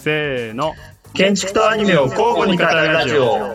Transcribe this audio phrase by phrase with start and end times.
[0.00, 0.74] せーの。
[1.12, 3.54] 建築とアニメを交互に語るラジオ。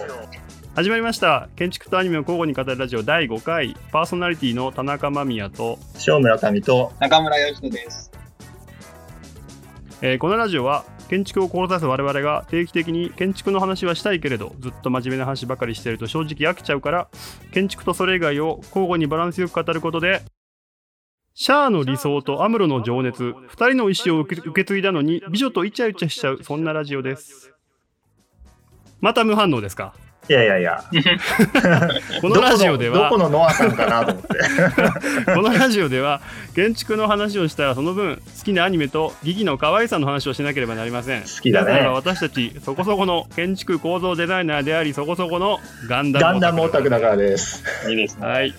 [0.76, 1.50] 始まりました。
[1.56, 3.04] 建築とアニメを交互に語るラジオ。
[3.04, 3.76] 第5回。
[3.92, 6.92] パーソナリティの田中間宮と、塩村民と。
[7.00, 8.12] 中村義人です。
[10.02, 17.08] えーこのラジオは建築を志す我々が定期的に建築の話はしたいけれどずっと真面目な話ばかりしてると正直飽きちゃうから
[17.54, 20.22] 建築とそれ以外を交互にバランスよく語ることで
[21.38, 27.52] シャアの理想とアムロの情熱2人の意思を受け継いだのに美女とイチャイチャしちゃうそんなラジオです。
[29.02, 29.94] また無反応ですか？
[30.30, 30.82] いやいやいや。
[32.22, 34.30] このラジオではどこのノアさんかなと思って。
[35.36, 36.22] このラジオでは
[36.56, 41.24] 建築の話をしたらその分好きなアニメとギギの可愛さの話をしなければなりません。
[41.24, 41.72] 好きだね。
[41.74, 48.26] なぜなら私たちそこそこの建築構造デザイナーでありそこそこのガンダムガンダムオタクだからですいいですね。
[48.26, 48.54] はい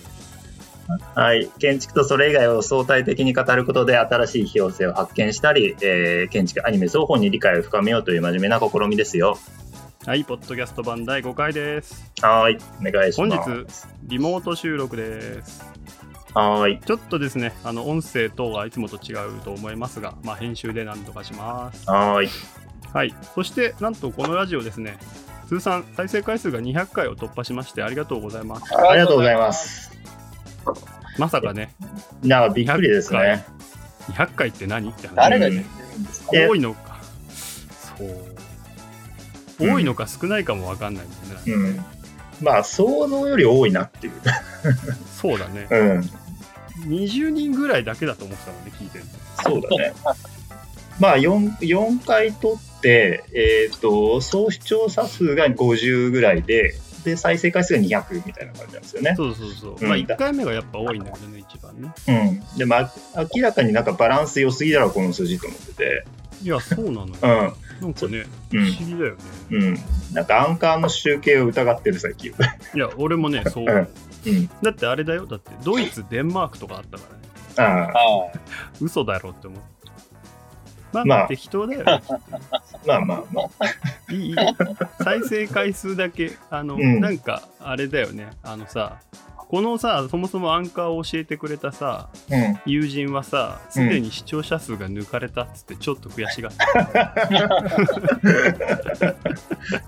[1.15, 1.49] はい。
[1.59, 9.37] 建築とそれ以外を相対的に語ることで新しい費用性を発見したり、えー建築アニメ双方に理解を深めようという真面目な試みですよ。
[10.05, 10.23] はい。
[10.23, 12.11] ポッドキャスト版第5回です。
[12.21, 12.57] はい。
[12.79, 13.65] お願いし本ます。
[13.65, 15.63] 日リモート収録です。
[16.33, 16.79] はい。
[16.85, 21.89] ちょっとですねあの音声等がいつもと違うと思いますが、まあ、編集で何とかします。
[21.89, 22.29] はい。
[22.93, 23.13] はい。
[23.35, 24.97] そしてなんとこのラジオですね。
[25.47, 28.77] 通算再生回数が200回を突破しましてありがとうございます。
[28.77, 29.86] ありがとうございます
[31.17, 31.73] まさかね。
[32.23, 33.45] なんかびっくりですね。
[34.09, 34.49] 200回。
[34.49, 34.89] って何？
[34.89, 36.29] って話誰が言ってるんですか？
[36.33, 36.99] え多いのか。
[37.97, 38.07] そう。
[39.65, 39.73] うん。
[39.73, 41.13] 多いのか少ないかも分かんないもん
[41.45, 41.85] ね、うん。
[42.45, 44.13] まあ想像より多いなっていう。
[45.15, 45.67] そうだね。
[45.69, 46.09] うん。
[46.85, 49.05] 20人ぐらいだけだと思ってたもんね聞いてる
[49.43, 49.93] そうだね。
[50.99, 56.73] まあ4、4回撮って、えっ、と、総視聴者数が50ぐらいで、
[57.03, 59.13] で、再生回数が200みたいな感じなんですよね。
[59.15, 62.57] そうそうそう、うんまあ1回目がやっぱ多いんだけどね一番ねうん。
[62.57, 62.91] で、まあ、
[63.35, 66.05] 明らかになんかバランス良すぎだろ、この数字と思ってて。
[66.43, 67.27] いやそうなのよ、うん。
[67.81, 68.67] なんかね不うん。
[68.67, 69.17] 思議だよね、
[69.51, 69.77] うん。
[70.13, 72.31] なんかアンカーの集計を疑ってる、最近。
[72.75, 74.49] いや俺もねそう、うんうん。
[74.61, 78.39] だってあれだよだってドイツデンマークとかあったからねああ、あ
[78.79, 79.59] 嘘だろって思う
[80.93, 82.01] まあ、まあ適当だよね
[82.85, 83.47] まあまあまあ。
[84.13, 84.35] いい
[85.03, 86.31] 再生回数だけ。
[86.49, 86.99] あの、うん。
[87.01, 88.29] なんかあれだよね。
[88.43, 88.99] あのさ
[89.49, 92.59] このさそもそもアンカーを教えてくれたさうん。
[92.65, 96.57] 友人はさすでに視聴者数が抜かれたっつってちょっと悔しがって、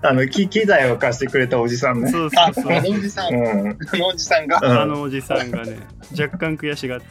[0.02, 2.10] あの、機機材を貸してくれたおじさんね。
[2.10, 2.64] そうそうあ、そう。
[2.64, 3.98] このおじさん、こうん。
[4.00, 4.80] のおじさんが、うん。
[4.80, 5.78] あのおじさんがね
[6.18, 7.06] 若干悔しがって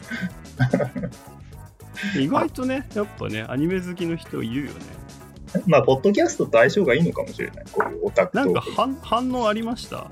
[2.20, 4.72] 意外とねやっぱねアニメ好きの人いるよね
[5.66, 7.64] まあ、ポッドキャストと相性がいいのかもしれない。
[7.72, 10.10] こういうオタクとなんか反反応ありました？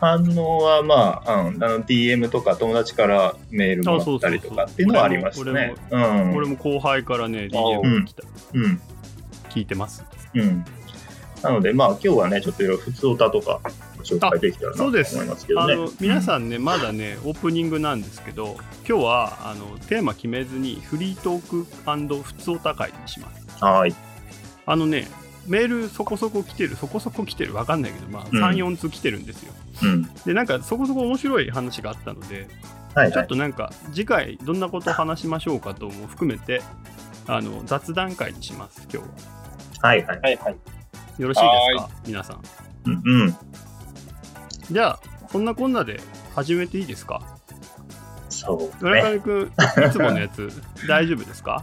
[0.00, 5.74] 反応はまあ、うん、あの DM とか友達からメールもらったりとかっていうのはありましたね。
[5.90, 6.36] うん。
[6.36, 8.80] 俺も後輩からねあ DM が来た、うん。
[9.50, 10.04] 聞いてます
[10.34, 10.64] うん。
[11.42, 13.60] なので、まあ今日はね、ちょっといろいろ普通歌とか
[13.96, 15.74] ご紹介できたらなと思いそうですますけどね。
[15.74, 18.56] あの皆さんね、まだねオープニングなんですけど
[18.88, 23.94] 今日はあのテーマ決めずにフリートーク普通お高いにしますうんはい。
[24.66, 25.08] あのね
[25.46, 29.52] メールそこそこ来てるそこそこ来てるわかんないけどまあうん34通来てるんですよ、
[29.84, 30.02] うん。
[30.24, 32.48] でなんかそこそこ面白い話があったので
[32.94, 33.12] はい、はい。
[33.12, 36.62] ちょっとなんか次回どんなことを話しましょうかとも含めて
[37.28, 39.08] あの雑談会にします今日
[39.82, 40.20] ははい、はい。
[40.20, 40.56] はいはい。
[41.18, 41.90] よろしいですか？
[42.06, 42.42] 皆さん
[42.86, 43.36] うん、うん。
[44.70, 45.00] じゃあ
[45.30, 46.00] そんなこんなで
[46.34, 47.22] 始めていいですか？
[48.30, 49.10] そう村ね。
[49.12, 49.52] 上君
[49.86, 50.50] いつものやつ
[50.88, 51.62] 大丈夫ですか？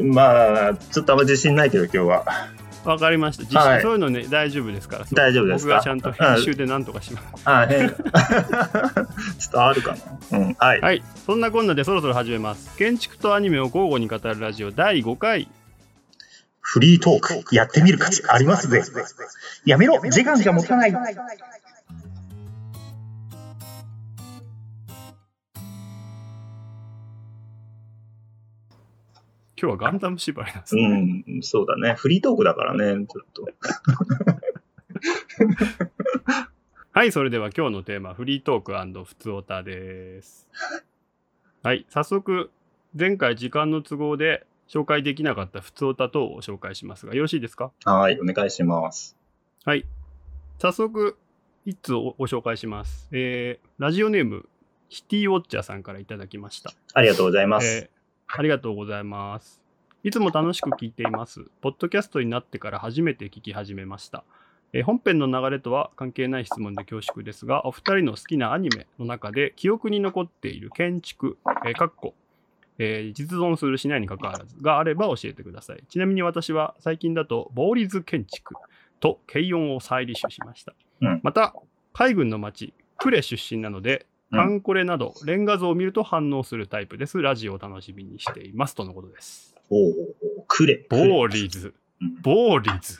[0.00, 2.24] まあ、ちょっとあんま自信ないけど、今日は。
[2.84, 3.44] わかりました。
[3.44, 5.04] 実際、はいそういうのね、大丈夫ですから。
[5.12, 5.76] 大丈夫ですか？
[5.76, 7.26] 僕がちゃんと編集で何とかします。
[7.44, 7.88] あ、変。
[7.90, 9.94] ちょっとあるか
[10.30, 10.38] な。
[10.38, 10.54] うん。
[10.58, 10.80] はい。
[10.80, 11.02] はい。
[11.24, 12.76] そんなこんなでそろそろ始めます。
[12.76, 15.48] 建築とアニメを交互に語るラジオ第5回。
[16.60, 18.82] フリートーク、やってみる価値ありますぜ。
[19.64, 20.92] やめろ、時間しか持たない。
[29.62, 30.88] 今日はガンダム縛りなんですうね。
[31.38, 31.94] ん、そうだね。
[31.94, 33.46] フリートークだからね、ちょっと。
[36.90, 37.12] はい。
[37.12, 38.72] それでは今日のテーマ、フリートーク
[39.04, 40.48] 普通オタです。
[41.62, 41.86] はい。
[41.90, 42.50] 早速、
[42.98, 47.70] 前回時間の都合で紹介できなかった普通オタ等を紹介しますが、よろしいですか？
[47.84, 49.16] はい、お願いします。
[49.64, 49.86] はい。
[50.58, 51.16] 早速、
[51.64, 53.08] 一通をご紹介します？
[53.12, 54.48] えー、ラジオネーム、
[54.88, 56.72] シティウォッチャーさんからいただきました。
[56.94, 57.66] ありがとうございます。
[57.68, 58.01] えー
[58.34, 59.60] ありがとうございます。
[60.02, 61.44] いつも楽しく聞いています。
[61.60, 64.24] ポッドキャストになってから初めて聞き始めました。
[64.72, 71.36] えー本編の流れとは関係ない質問で恐縮ですが、お二人の好きなアニメの中で記憶に残っている建築、
[71.66, 72.14] えーかっこ
[72.78, 75.84] えー実存するしないに関わらずがあれば教えてください。
[75.90, 78.54] ちなみに私は最近だと、ボーリズ建築
[79.00, 80.72] と軽音を再履修しました。
[81.02, 81.54] うんまた、
[81.92, 87.20] 海軍の町、呉出身なので、うんパンコレなど、レンガ像を見ると反応するタイプです。
[87.20, 88.74] ラジオを楽しみにしています。
[88.74, 89.54] とのことです。
[89.68, 89.92] おお
[90.48, 90.86] クレ。
[90.88, 91.74] ボーリズ。
[92.00, 92.98] うんボーリズ。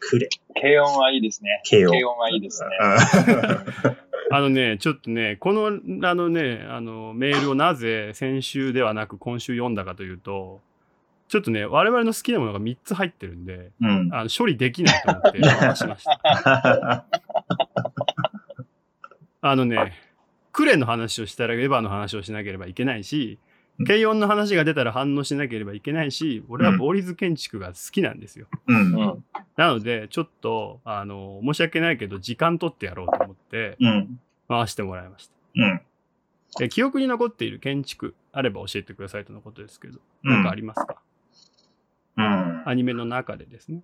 [0.00, 0.28] クレ。
[0.60, 1.62] 軽音はいいですね。
[1.68, 2.68] 軽音軽音はいいですね。
[4.30, 5.66] あのね、ちょっとね、この、
[6.08, 10.60] あのね、あの、メールをなぜ先週ではなく今週読んだかというと、
[11.28, 14.10] ちょっとね、我々の好きなものが3つ入ってるんで、うん。
[14.12, 17.04] あの処理できないと思って 話しました。
[19.40, 19.92] あのね、
[20.58, 23.38] クレの話をしたらエヴァの話をしなければいけないし
[23.78, 28.48] うん、軽音の話が出たら反応しなければいけないし、俺はボーリズ建築が好きなんですよ。
[28.66, 28.76] うん。
[28.76, 29.24] うん。
[29.56, 34.20] なので、ちょっと、あの、申し訳ないけど、時間取ってやろうと思って、うん。
[34.48, 35.34] 回してもらいました。
[35.54, 35.80] うん。
[36.60, 40.96] え記憶に残っている建築あれば教えてくださいとのことですけど、うんなんかありますか、
[42.16, 42.68] うん。
[42.68, 43.82] アニメの中でですね。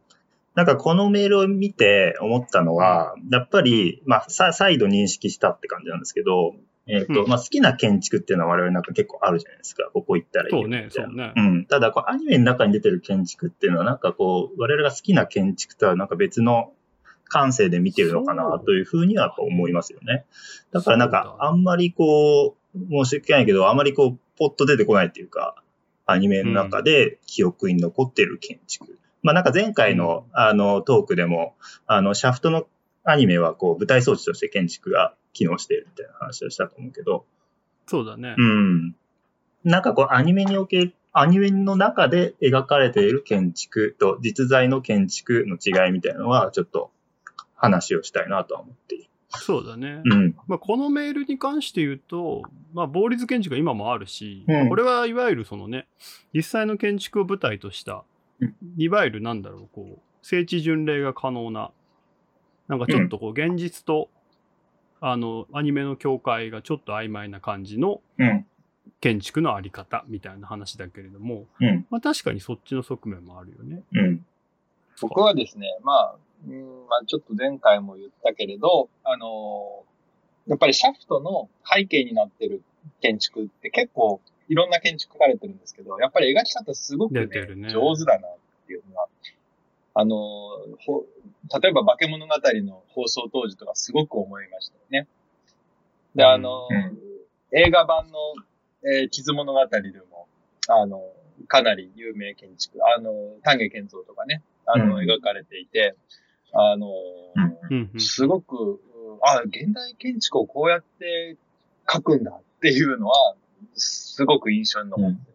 [0.54, 6.54] なんかこのメールを見て思ったのは、やっぱり、まあ、さ再度認識したって感じなんですけど、
[6.86, 9.90] えっ、と、うんまあ、好きな建築っていうのは我々なんか結構あるじゃないですか。
[9.92, 11.32] ここ行ったらいいよそうね、みたいうね。
[11.34, 11.66] うん。
[11.66, 16.72] ただ、こう、アニメの中に出てる建築っていうのは、なんかこう、我々が好きな建築とはなんか別の
[17.24, 20.26] 感性で見てるのかなというふうには思いますよね。
[20.72, 25.56] だからなんかあんまりこう、申し訳ないけど、あんまりこう、ポッと出てこないっていうか、
[26.06, 28.98] アニメの中で記憶に残ってる建築。
[29.24, 31.56] まあなんか前回の、あの、トークでも、
[31.86, 32.66] あの、シャフトの
[33.02, 37.24] アニメはこう、舞台装置として建築が機能しているみたいな話をしたと思うけど、
[37.86, 38.34] そうだね。
[38.38, 38.94] うん。
[39.64, 46.90] なんかこう、アニメにおける、アニメの中で描かれている建築と実在の建築の違いみたいなのは、ちょっと
[47.54, 49.04] 話をしたいなとは思っている。
[49.30, 50.02] そうだね。
[50.04, 50.36] うん。
[50.46, 52.42] まあ、このメールに関して言うと、
[52.72, 55.86] まあ、法律建築が今もあるし、うんこれはいわゆるそのね、
[56.32, 58.02] 実際の建築を舞台としたうん、
[58.76, 61.70] いわゆるなんだろう、こう、聖地巡礼が可能な、
[62.68, 64.08] なんかちょっとこう、現実と、
[65.00, 68.46] あの、アニメの境界がちょっと曖昧な感じのうん。
[69.00, 71.86] 建築のあり方みたいな話だけれども、うん。
[71.90, 73.82] まあ確かにそっちの側面もあるよね。
[73.92, 74.26] うん。
[75.00, 76.16] 僕はですね、まあ、
[76.46, 79.94] うんまあ、ちょっと前回も言ったけれど、あのー
[80.46, 82.62] やっぱりシャフトの背景になってる
[83.00, 87.70] 建築って結構いろんな建築書かれてるんですけど、やっぱり描き方すごく、ねね。
[87.70, 88.36] 上手だなっ
[88.66, 89.08] ていうのは、
[89.94, 91.04] あのーほ
[91.62, 95.06] 例えば化け物語の放送当時とかすごく思いましたよね。
[96.14, 96.98] で、あのーうん
[97.56, 98.18] 映画版の、
[98.82, 100.26] えー地図物語でも、
[100.68, 101.02] あの
[101.46, 103.12] かなり有名建築、あの、
[103.42, 105.04] 丹下健三とかね、あの、うん。
[105.04, 105.94] 描かれていて、
[106.52, 106.88] あの、
[107.70, 107.90] うん。
[107.92, 111.36] うんすごく、うんあ、現代建築をこうやって
[111.86, 113.36] 描くんだっていうのは、
[113.74, 115.34] すごく印象に残ってる。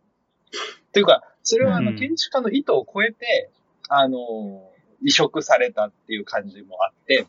[0.90, 3.52] っていうか、それはあの、うん建築家の意図を超えて、
[3.90, 4.72] あの、
[5.02, 7.28] 移植されたっていう感じもあって、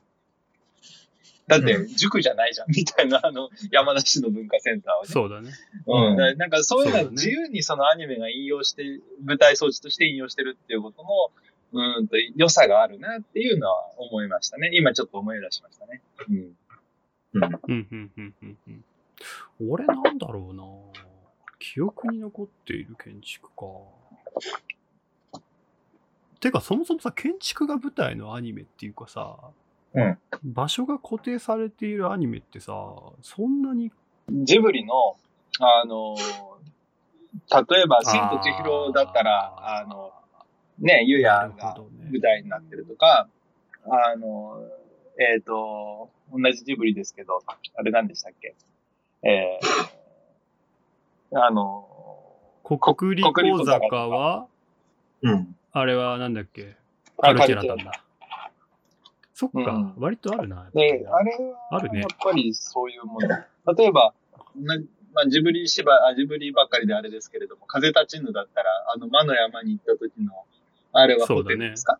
[1.46, 5.08] だって、塾じゃないじゃん、みたいな、あの、山梨の文化センターはね。
[5.08, 5.50] そうだね。
[5.84, 6.38] うん。
[6.38, 8.84] なんかそういうのは自由にそのアニメが引用して、
[9.24, 11.08] 舞台装置として引用してるっていうことの、
[11.72, 14.70] うーんと良さがあるなっていうのは思いましたね。
[14.74, 16.02] 今ちょっと思い出しましたね。
[16.28, 16.36] うん
[17.32, 18.34] うんうんうん
[18.68, 18.84] うん
[19.68, 20.64] 俺なんだろうな。
[21.58, 23.66] 記憶に残っている建築か。
[26.40, 29.36] てか、そもそもさ、建築が舞台のアニメっていうかさ、
[29.92, 30.18] うん。
[30.42, 32.72] 場所が固定されているアニメってさ、
[33.22, 33.92] そんなに、
[34.30, 35.16] ジブリの、
[35.60, 36.16] あの、
[37.68, 40.12] 例えば、千と千尋だったら、あの、
[40.78, 41.76] ね、ゆやが
[42.10, 43.28] 舞台になってるとか、
[43.84, 44.62] あの、
[45.18, 47.42] えっ、と、同じジブリですけど、
[47.74, 48.54] あれ何でしたっけ？
[49.22, 51.86] えー、あの、
[52.64, 54.46] 国立小小坂坂は、
[55.22, 55.56] うん。
[55.72, 56.76] あれはなんだっけ？
[57.20, 58.02] カあルチェラタンだ。
[59.34, 60.70] そっか、うん割とあるな。
[60.74, 61.36] で、あれ
[61.70, 63.28] は、あるねやっぱりそういうもの。
[63.28, 64.14] 例えば、
[64.56, 64.76] な
[65.12, 70.32] まあ、ジブリ芝あ、ジブリばっかりであれですけれども、風立ちぬだったら、あの、魔の山に行った時の、
[70.92, 71.98] あれはホテルですか？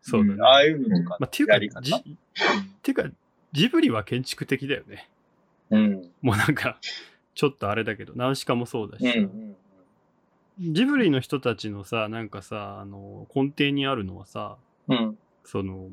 [0.00, 0.36] そうだね。
[0.38, 1.80] んああいうのとかまあ、っていうか。
[1.82, 2.02] じ、っ
[2.82, 3.04] ていうか、
[3.52, 5.08] ジブリは建築的だよね。
[6.22, 6.28] うん。
[6.28, 6.78] もうなんか、
[7.34, 9.56] ちょっとあれだけど、ナウシカもそうだしさ、うん。
[10.58, 10.74] うん。
[10.74, 15.18] ジブリの人たちのさ、なんかさ、あの、根底にあるのはさ、うん。
[15.44, 15.90] その、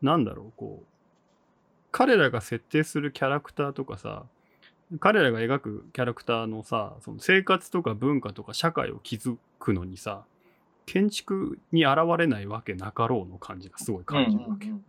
[0.00, 0.86] なんだろう、こう、
[1.92, 4.26] 彼らが設定するキャラクターとかさ、
[4.98, 10.24] 彼らが描くキャラクターのさ、その生活とか文化とか社会を築くのにさ、
[10.84, 14.68] 建築に現れないわけなかろうの感じがすごい感じるわけ。
[14.68, 14.84] うん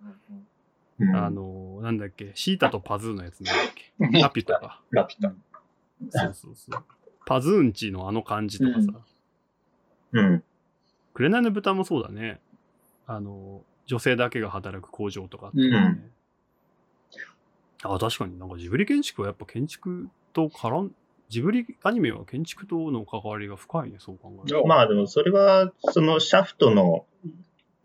[1.16, 4.82] あの、なんだっけ、シータとパズーのやつなんだっけ、うんラピュタか。
[4.92, 5.34] ラピュタ。
[6.10, 6.84] そうそうそう。
[7.26, 8.92] パズーンチのあの感じとかさ、
[10.12, 10.44] うん。
[11.14, 12.40] 紅の豚もそうだね。
[13.08, 16.12] あの、女性だけが働く工場とかあって、うんうん
[17.84, 20.96] あ、確かになんかジブリ建築はやっぱ建築と絡ん、
[21.30, 24.66] ジブリアニメは建築との関わりが深いね、そう考えると。
[24.66, 27.06] まあでもそれは、そのシャフトの、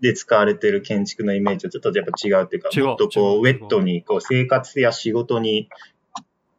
[0.01, 5.69] で使われてる建築のイメージとちょっとやっぱ違うっていうか、違うもっとこう、ウェットに、こう、生活や仕事に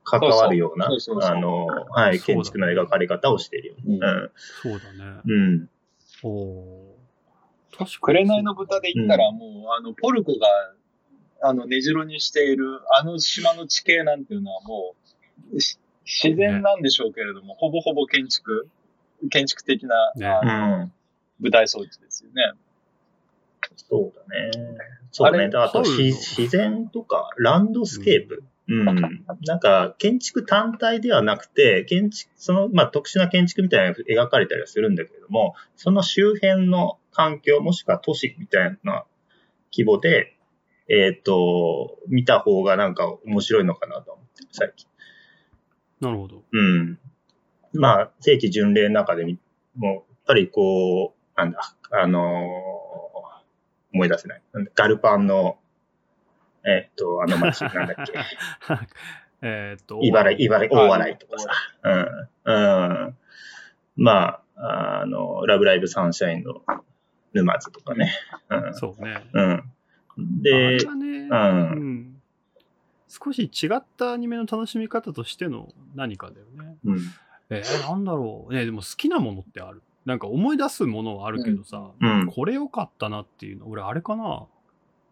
[0.03, 3.81] 関わるようなそうそうそう、そうあの、はい、そうだ建築の描かれ方をしてるよね。
[3.85, 4.31] うん
[4.61, 5.21] そうだね。
[5.25, 5.33] うん。
[5.33, 5.69] うん。
[6.23, 6.95] お。
[7.77, 8.25] 確かに。
[8.25, 10.47] 紅の豚で言ったらもう、あの、ポルコが、
[11.41, 14.95] あの、根城にしている、あの島の地形なんていうのはも
[15.53, 18.67] う、し自然なんでしょうけれども、ほぼほぼ建築、
[19.29, 20.91] 建築的な、ね。
[21.39, 22.51] 舞台装置ですよね。
[23.87, 24.51] そうだね。
[25.11, 25.49] そうだね。
[25.55, 28.43] あと自然とか、ランドスケープ。
[28.67, 28.85] うん。
[29.45, 39.05] なんか、建築単体ではなくて、建築、その、まあ、特殊な建築みたいなのが描かれたりはするんだけれども、その周辺の環境、もしくは都市みたいな
[39.71, 40.35] 規模で、
[40.87, 44.87] えっ、と、見た方がなんか面白いのかなと思ってる、最近。
[46.01, 46.43] なるほど。
[46.51, 46.99] うん。
[47.73, 49.39] まあ、聖地巡礼の中でみ、
[49.75, 52.78] もう、やっぱりこう、なんだ、あのー
[53.93, 54.41] 思い出せない。
[54.75, 55.57] ガルパンの、
[56.65, 58.13] えっと、あの街、 なんだっけ。
[59.41, 61.51] えーっと、茨城、茨城、はい大笑いとかさ。
[61.83, 62.29] うん。
[62.43, 63.17] うん。
[63.95, 66.61] まあ、あの、ラブライブサンシャインの
[67.33, 68.11] 沼津とかね。
[68.49, 68.73] うん。
[68.75, 69.23] そうね。
[69.33, 69.51] うん。
[69.51, 69.63] あ
[70.17, 72.21] でうんん
[73.07, 76.77] 少し違ったアニメの楽しみ方としての何かだよね。
[76.83, 76.99] うん。
[77.49, 78.53] えー、なんだろう。
[78.53, 79.81] ね、でも好きなものってある？
[80.09, 82.27] なんか思い出すものはあるけどさ、うん。
[82.27, 84.47] これ良かったなっていうの、俺あれかな？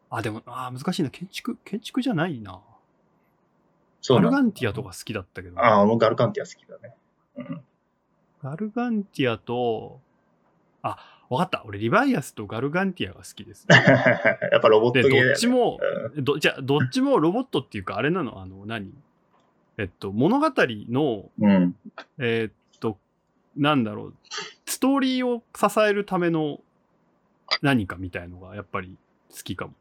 [0.10, 1.10] あ、でも、あー難しいな。
[1.10, 2.60] 建築、建築じゃないな。
[4.02, 5.60] そうガルガンティアとか好きだったけど。
[5.60, 6.96] ああ、もうガルカンティア好きだね。
[7.38, 7.62] うん。
[8.42, 10.00] ガルガンティアと、
[10.82, 10.98] あ、
[11.30, 11.64] わかった。
[11.66, 13.78] 俺、リバイアスとガルガンティアが好きです、 や
[14.58, 15.30] っぱロボッで、トゲーだよね。
[15.30, 15.78] どっちも、
[16.16, 18.94] うんど、じゃあどっちもロボットっていうか、あれなの、あの、何？
[19.80, 21.76] えっと、物語の、うん。
[22.18, 22.98] えーっと、
[23.56, 24.14] なんだろう、
[24.68, 26.60] ストーリーを支えるための
[27.62, 28.96] 何かみたいのが、やっぱり
[29.32, 29.74] 好きかも。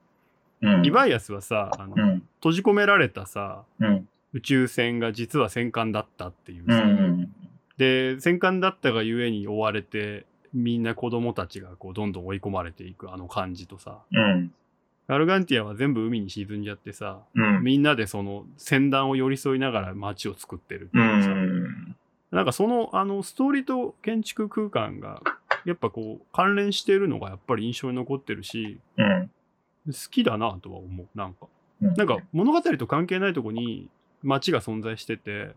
[0.63, 0.83] うん。
[0.83, 2.23] リバイアスはさ、あの、うん。
[2.37, 4.09] 閉じ込められたさ、うん。
[4.33, 7.33] 宇宙船が実は戦艦だったっていううさ、ん。
[7.77, 10.25] で、戦艦だったがゆえに追われて、
[10.55, 14.53] みんな子供たちがこうどんどん追い込まれていくあの感じとさ、うん。
[15.09, 17.63] ガルガンティアは全部海に沈んじゃってさ、うん。
[17.65, 21.97] みんなでその船団を寄り添いながら街を作ってるってういうさ、ん。
[22.31, 25.21] なんかそのあのストーリーと建築空間が
[25.65, 29.31] やっぱこう関連しているのがやっぱり印象に残ってるし、うん。
[29.87, 31.07] 好きだなとは思う。
[31.15, 31.47] なんか。
[31.83, 31.95] うん。
[31.95, 33.89] なんか物語と関係ないとこに
[34.23, 35.55] 街が存在してて、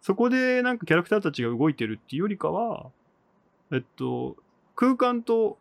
[0.00, 2.90] そこでなんかキャラクターたちが動いてるっていうよりかは、
[3.72, 4.36] えっと、
[4.76, 5.56] 空間と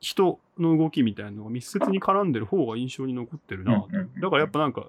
[0.00, 3.86] 人の動きみたいなのが密接に絡んでる方が印象に残ってるな
[4.20, 4.88] だからやっぱなんか、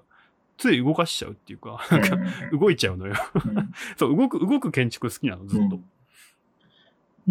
[0.58, 2.18] つい動かしちゃうっていうか、なんか
[2.52, 3.14] 動いちゃうのよ。
[3.96, 5.76] そう、動く、動く建築好きなの、ずっと。
[5.76, 5.84] うん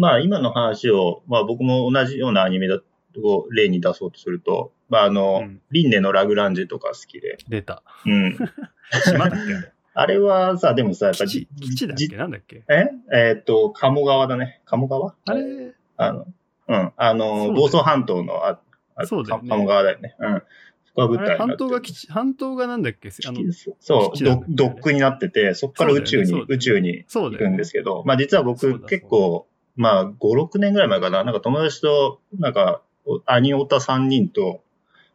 [0.00, 2.78] まあ今の話を、まあ僕も同じようなアニメだ
[3.24, 7.36] を例に出そうとすると、まああの、うんリンネのラグランジュとか好きで。
[7.48, 7.82] 出た。
[8.06, 8.38] うん。
[9.04, 9.72] 島だっけあれ？
[9.94, 12.62] あれはさ、でもさ、やっぱ基地、基地だっじけなんだっけ？
[12.68, 12.90] え？
[13.12, 14.60] えーっと、鴨川だね。
[14.66, 15.16] 鴨川？
[15.24, 16.26] あれ、あの、
[16.68, 16.92] うん。
[16.96, 18.60] あの、房総半島の、あ、
[18.94, 20.14] あそうだよね鴨川だよね。
[20.20, 20.42] うん。
[21.02, 21.68] そこは舞台になってる。
[21.68, 23.08] 島が基地、半島がなんだっけ？
[23.08, 23.40] あの、
[23.80, 26.54] そう、基地なんだドックになってて、そこから宇宙に、そうだよね。
[26.56, 34.62] 宇宙に行くんですけど、まあ実は僕だ結構、まあ5、6年ぐらい前かな、なんか友達と、なんか、お兄オタ3人と、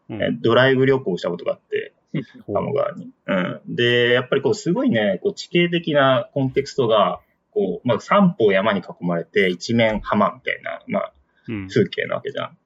[0.10, 0.22] うん。
[0.22, 1.94] えドライブ旅行したことがあって、
[2.48, 3.10] 鴨川に。
[3.28, 3.62] うん。
[3.76, 7.20] で、やっぱりこうすごいね、こう地形的なコンテクストが、
[7.52, 11.14] こう、まあ三方山に囲まれて一面浜みたいな、まあ
[11.48, 11.68] うん。
[11.68, 12.58] 風景なわけじゃん。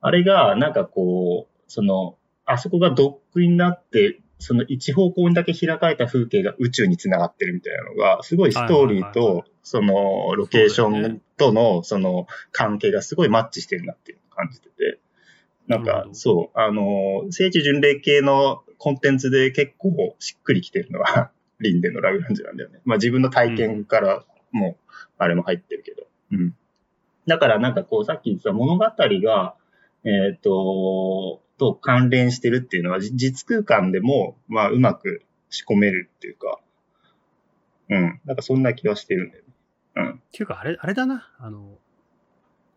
[0.00, 15.00] あれが、なんかこう、その、あそこがドックになって、その一方向にだけ開かれた風景が宇宙につながってるみたいなのが、すごいストーリーと、その、ロケーションとの、その、関係がすごいマッチしてるなっていうのを感じてて。
[15.66, 22.80] なんかそう、あの、聖地巡礼系のコンテンツで結構しっくりきてるのは、 リンデのラグランジュなんだよね。
[22.84, 24.76] まあ自分の体験からも、
[25.18, 26.06] あれも入ってるけど。
[26.32, 26.54] うん。
[27.26, 29.54] だからなんかこう、さっき言ってた物語が、
[30.04, 36.60] えっ、と、と関連してるっていうのは、じ実空間でも、まあうまく仕込めるっていうか、
[37.88, 38.20] うん。
[38.24, 39.48] なんかそんな気はしてるんだよね。
[39.96, 40.10] うん。
[40.14, 41.30] っていうか、あれ、あれだな。
[41.38, 41.78] あの、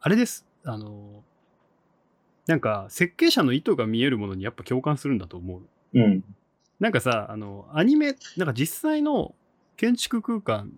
[0.02, 0.46] あれです。
[0.64, 1.24] あの、
[2.46, 5.62] なんか、設計者の意図が見えるものにやっぱ共感するんだと思う。
[5.94, 6.24] うん。
[6.80, 9.34] なんかさ、あの、アニメ、なんか実際の
[9.78, 10.72] 建築空間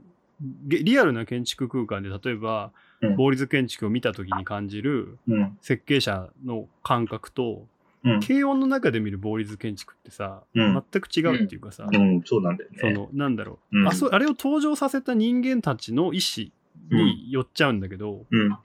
[0.68, 5.58] げリアルな建築空間で、例えばうん、法律建築を見たときに感じるうん。
[5.62, 7.66] 設計者の感覚と、
[8.04, 8.20] うん。
[8.22, 12.78] 軽音の中で見る法律建築ってさ、うん全く違うっていうかさ、うん、そうなんだよね。
[12.80, 16.52] その、なんだろう、うんあそうあれを登場させた人間たちの意思
[16.92, 18.58] によっちゃうんだけど、うん。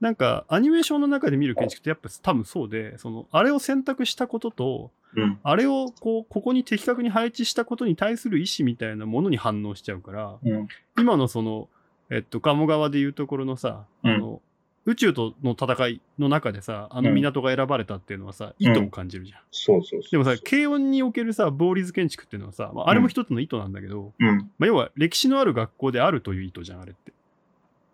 [0.00, 5.38] なんかアニメーションの中で見る建築ってやっぱ多分そうで、その、あれを選択したことと、うん。
[5.42, 10.68] あれをこう、ここに的確に配置したことに対する意思みたいなものに反応しちゃうから、うん。
[10.98, 11.68] 今のその、
[12.10, 14.42] えっと、鴨川でいうところのさ、うんあの、
[14.86, 19.40] 宇宙との戦いの中でさ、あの港が選ばれたっていうのはさ、意図を感じるじゃん。
[19.50, 20.10] そうそうそう。
[20.10, 24.50] でもさ、軽音におけるさ、ボーリズ建築っていうのはさ、まあ、あれも一つの意図なんだけど、うん。
[24.58, 27.12] まあ、要は歴史のある学校であるという意図じゃん、あれって。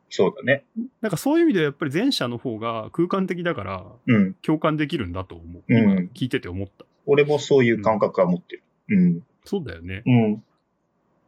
[0.09, 0.65] そうだね。
[1.01, 4.35] なんかそういう意味ではやっぱり前者の方が空間的だからうん。
[4.43, 5.63] 共感できるんだと思う。
[5.69, 6.85] うん今聞いてて思った。
[7.07, 8.63] 俺もそういう感覚は持ってる。
[8.89, 9.23] うん。
[9.45, 10.03] そうだよね。
[10.05, 10.45] うん。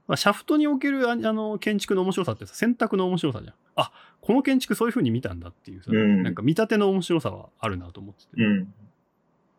[0.08, 3.54] まあ、シャフトにおけるああの建築の面白さってさ、選択の面白さじゃん。
[3.76, 8.30] あこの建築そういう風に見たんだっていうさ、うんなんか見立ての面白さはあるなと思ってて。
[8.42, 8.74] うん。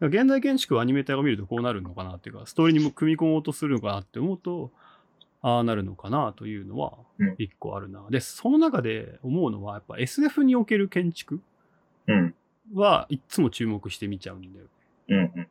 [0.01, 4.72] 現代建築をアニメーターが見るとこうなるのかなっていうか、ストーリーにも組み込もうとするのかなって思うと、
[5.41, 8.05] ああなるのかなというのはうん一個あるな。
[8.10, 11.41] で、その中で思うのは、やっぱ SF における建築
[12.08, 12.36] うん。
[12.74, 14.65] はいつも注目して見ちゃうんだよ。
[15.10, 15.17] うん。
[15.17, 15.48] うん。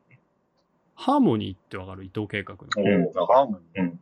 [0.95, 2.03] ハーモニーってわかる？
[2.03, 2.67] 伊藤計画の。
[2.77, 3.99] うんおーハーモニーうん。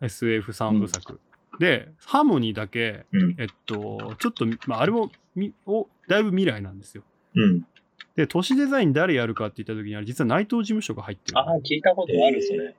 [0.00, 1.20] SF3 部作。
[1.58, 3.36] で、ハーモニーだけ、うん。
[3.38, 7.02] えっと、ちょっと、まあ、あれもみお、だいぶ未来なんですよ。
[7.34, 7.66] うん。
[8.14, 11.38] で、都市デザイン誰やるかって言った時に、あれ実は内藤事務所が入ってる。
[11.38, 12.74] ああ、聞いたことある、それ。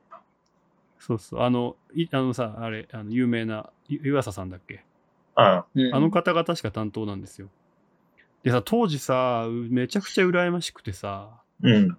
[0.99, 1.41] そうそう。
[1.41, 4.83] あの、いあのさ、あれ、あの有名な、ゆ湯浅さんだっけ？
[5.35, 7.49] あうんあの方が確か担当なんですよ。
[8.43, 11.29] でさ、当時さ、めちゃくちゃ羨ましくてさ、
[11.61, 11.97] うん。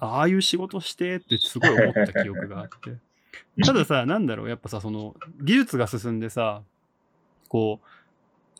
[0.00, 2.96] ああいう仕事してってすごい思った記憶があって。
[3.64, 6.62] たださ、なんだろう、やっぱさ、その、技術が進んでさ、
[7.48, 7.80] こ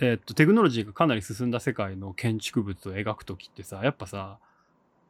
[0.00, 4.38] う、えーっと、テクノロジーがかなり進んだ世界の建築物を描くときってさ、やっぱさ、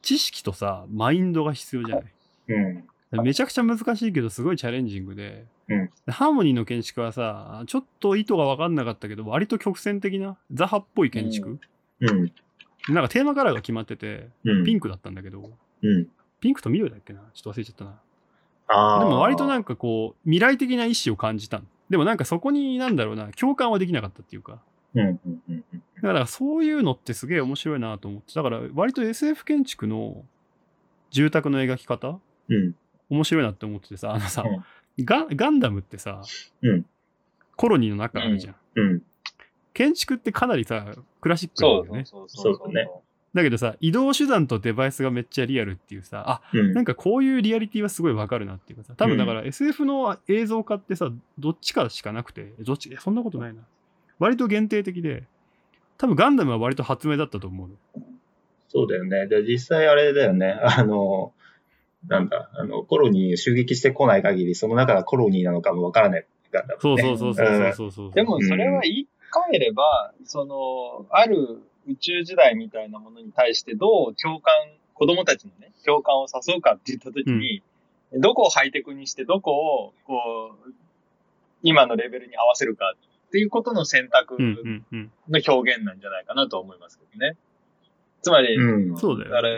[0.02, 2.04] 知識とさ、マインドが必要じゃない？
[2.48, 3.24] うん。
[3.24, 11.58] めちゃくちゃ難しいけど、すごいチャレンジングで、うんでハーモニーの建築はさ、ちょっと意図が分かんなかったけど、割と曲線的な、ザハっぽい建築、
[12.00, 12.32] うん。
[12.92, 14.64] なんかテーマカラーが決まってて、うん。
[14.64, 15.50] ピンクだったんだけど、
[15.82, 16.08] うん。
[16.40, 17.20] ピンクと緑だっけな？
[17.32, 17.98] ちょっと忘れちゃったな。
[18.68, 18.98] ああ。
[19.00, 24.58] でも割となんんかこう、未来的な意志を感じたのでもなんかそこになんだろうな、共感はできなかったっていうか。
[24.94, 25.06] うん。
[25.06, 25.18] うん。
[25.26, 25.64] うん。
[25.72, 28.34] うんだからそういうのってすげえ面白いなと思って。
[28.34, 30.22] だから割と SF 建築の
[31.10, 32.18] 住宅の描き方
[32.50, 32.74] うん。
[33.08, 34.64] 面白いなって思っててさ、あのさ、うん
[34.98, 36.20] ガガンダムってさ、
[36.62, 36.86] うん
[37.56, 38.56] コロニーの中あるじゃん。
[38.74, 39.02] うん。
[39.72, 42.04] 建築ってかなりさ、クラシックそうなんだよね。
[42.04, 42.90] そうそうそうだね
[43.34, 46.72] だけどさ、移動手段とデバイスがめっちゃリアルっていうさ、あ、うん。
[46.72, 53.62] なんかこういうリアリティはすごいわかるなっていうかさ、多分だから SF の映像化ってさ、どっちかしかなくて、どっち、いやそんなことないな。
[54.20, 55.24] 割と限定的で、
[55.98, 57.74] 多分ガンダムは割と発明だったと思うの。
[58.68, 59.26] そうだよね。
[59.26, 60.58] で、実際あれだよね。
[60.62, 61.32] あの、
[62.06, 67.02] なんだ、あの、コロニー襲撃してこない限り、その中がコロニーなのかもわからないからだもんね。
[67.02, 68.12] そうそうそうそうそうそう。
[68.12, 74.52] でもそれは言い換えれば、その、ある宇宙時代みたいなものに対してどう共感、
[74.94, 77.62] 子供たちのね、共感を誘うかって言ったときに、
[78.12, 80.72] どこをハイテクにして、どこを、こう、
[81.62, 82.94] 今のレベルに合わせるか
[83.26, 85.12] っていうことの選択うんうんうん。
[85.28, 87.36] の表現なんじゃないかなと思いますけどね。
[88.22, 89.48] つまり、うんそうだよねだか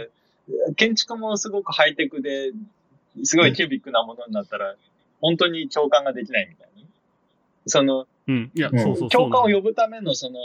[0.68, 2.52] ら、建築もすごくハイテクで、
[3.24, 4.76] すごいキュービックなものになったら、
[5.20, 6.82] 本当に共感ができないみたいな。
[7.66, 8.50] その、うん。
[8.54, 9.10] いや、うんそうそうそう。
[9.10, 10.38] 共感を呼ぶためのその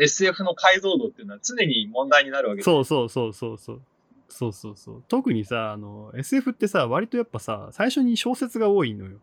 [0.00, 3.82] SF の解像度っていうのは常に問題になるわけそうそうそうそうそう。
[4.28, 5.04] そうそうそう。
[5.08, 9.18] 特にさ、あの、SF ってさ、割とやっぱさ、最初に小説が多いのよ。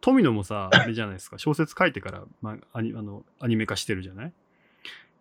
[0.00, 4.32] 富野もさ、 あれじゃないですか、小説書いてから、まあ、アニあのアニメ化してるじゃない？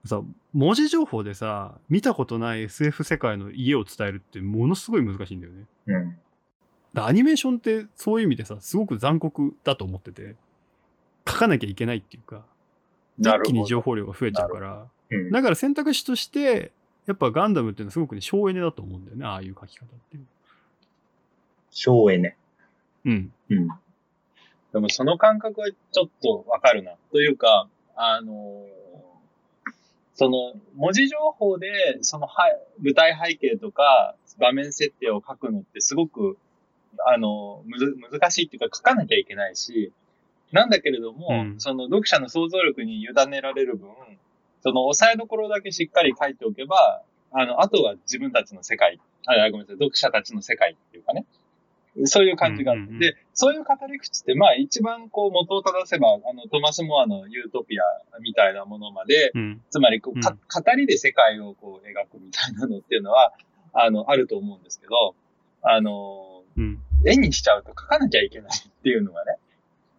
[0.05, 0.21] さ、
[0.53, 5.65] 文字情報でさ、見たことない SF 世界の家を伝えるってものすごい難しいんだよね。
[5.87, 6.17] うん。
[6.93, 10.37] だアニメーションってそういう意味でさ、すごく残酷だと思ってて、
[11.27, 12.45] 書かなきゃいけないっていうか、
[13.19, 15.31] 一気に情報量が増えちゃうから、うん。
[15.31, 16.71] だから選択肢として、
[17.05, 20.25] やっぱガンダムっていうのはすごくね、省エネだと思うんだよね、ああいう書き方っていう。
[21.71, 22.35] 省エネ。
[23.05, 23.33] うん。
[23.49, 23.67] うん。
[24.71, 26.93] でもその感覚はちょっとわかるな。
[27.11, 28.65] というか、あの
[30.13, 32.43] その文字情報でそのは
[32.83, 36.37] 舞台背景とか場面設定を書くのってすごく、
[37.05, 39.91] あのむず難しいっていうか書かなきゃいけないし、
[40.51, 41.59] なんだけれども、うん。
[41.59, 43.89] その読者の想像力に委ねられる分、
[44.61, 51.25] その押さえどころだけしっかり書いておけば、あの、あとは自分たちの世界、あ、ごめんなさい、読者たちの世界っていうかね、
[52.05, 52.99] そういう感じがあって、うんうんうん。
[52.99, 59.61] で、そういう語り口って、まあ一番こう元を正せば、あの、トマス・モアのユートピアみたいなものまで、うん。
[59.69, 63.33] つまりこう、か語りで世界をこう描くみたいなのっていうのは、
[63.73, 65.15] あの、あると思うんですけど、
[65.61, 66.79] あの、うん。
[67.05, 69.37] 絵にしちゃうと書かなきゃいけないっていうのがね、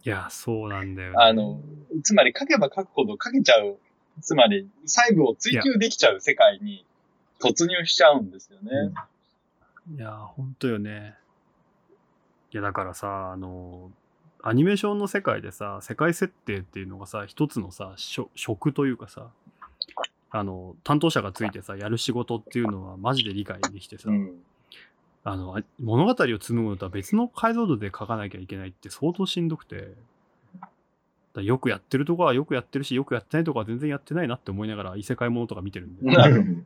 [0.05, 1.17] いや、そうなんだよね。
[1.19, 1.61] あの、
[2.03, 3.79] つまり書けば書くほど書けちゃう、
[4.23, 6.87] つまり細部を追求できちゃう世界に
[7.39, 8.93] 突入しちゃうんですよね。
[9.95, 11.17] いや、ほんとよね。
[12.53, 13.91] いや、だからさ、あの、
[14.43, 19.31] アニメーションの世界でさ、世界設定っていうのがさ、一つのさ、しょ職というかさ、
[20.31, 24.33] あの、担当者がついてさ、やる仕事っていうのはマジで理解できてさ、うん。
[25.23, 29.95] あの、あ物語を紡ぐのとは別の解像度で書かなきゃいけないって相当しんどくて、
[31.35, 36.03] だよくやってるとこはよくやってるし、よくやってないとこは全然やってないなって思いながら異世界ものとか見てるんで。
[36.11, 36.61] なるほど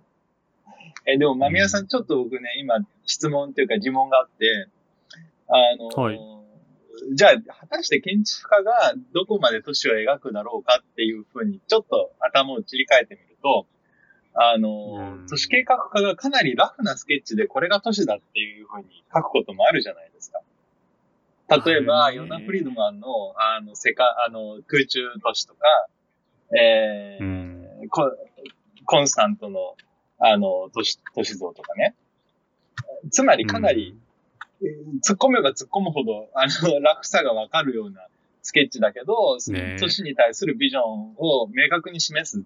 [1.06, 4.68] え、でも、まみやさん、ちょっと僕ね、今、質問っていうか疑問があって、
[5.48, 6.18] あの、はい。
[7.12, 13.66] じゃあ、果たして建築家がどこまで都市を描くだろうかっていうふうに、ちょっと頭を切り替えてみると、
[14.34, 20.40] あのうん、都市計画家がかなりラフなスケッチでこれが都市だっていうふうに書くこともあるじゃないですか。
[21.64, 25.60] 例えば、はいヨナ・フリードマンの、あの、世界、あの、空中都市とか、
[26.56, 27.26] えーう
[27.84, 27.88] ん。
[27.90, 28.10] コ
[28.86, 29.76] コンスタントの、
[30.18, 31.94] あの、都市、都市像とかね。
[33.10, 33.96] つまりかなり、
[35.06, 38.06] 突っ込めば突っ込むほど、あの、 楽さがわかるような
[38.42, 42.44] スケッチだけど、ねえ都市に対するビジョンを明確に示す。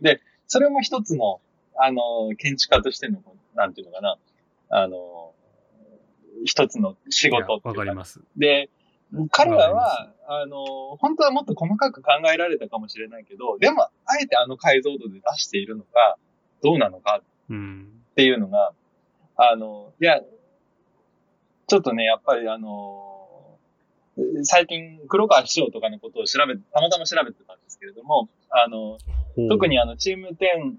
[0.00, 0.20] で、
[0.52, 1.40] それも一つの、
[1.78, 3.22] あの、建築家としての、
[3.54, 4.18] なんていうのかな、
[4.68, 5.32] あの、
[6.44, 8.20] 一つの仕事わかります。
[8.36, 8.68] で、
[9.30, 10.62] 彼らわは、あの、
[10.96, 13.90] 本当はもっと細かく考えられたかもしれないけど、でも、あ
[14.22, 16.18] えてあの解像度で出しているのか、
[16.62, 17.88] どうなのかうん。
[18.10, 18.74] っていうのが、
[19.36, 20.20] あの、いや、
[21.66, 23.58] ちょっとね、やっぱりあの、
[24.42, 28.98] 最近、黒川師匠とかのことを調べ、たまたま調べてたんですけれども、あの、
[29.48, 30.74] 特にあの、チーム10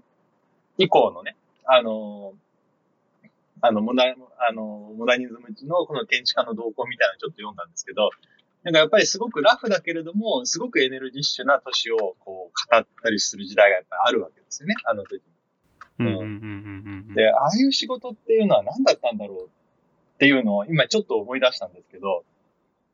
[0.78, 2.34] 以降のね、あの、
[3.60, 4.04] あの、モダ
[4.48, 4.62] あの、
[4.96, 8.10] モダニズムのこの建築家の動向みたいなのをちょっと読んだんですけど、
[8.62, 15.22] なんかやっぱりすごくラフだけれども、すごくエネルギッシュな都市をこう語ったりする時代がやっぱりあるわけですよね、あの時。
[15.98, 17.14] うんうんうんうんうん。
[17.14, 22.24] で、ああいう仕事っていうのは何だったんだろうっていうのを今ちょっと思い出したんですけど、